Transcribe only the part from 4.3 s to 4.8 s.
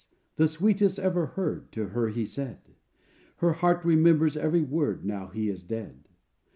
every